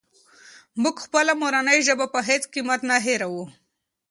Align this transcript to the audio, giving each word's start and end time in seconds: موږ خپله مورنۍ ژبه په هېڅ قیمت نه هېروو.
موږ 0.81 0.95
خپله 1.05 1.33
مورنۍ 1.41 1.79
ژبه 1.87 2.05
په 2.13 2.19
هېڅ 2.27 2.43
قیمت 2.53 2.79
نه 2.89 2.97
هېروو. 3.05 3.45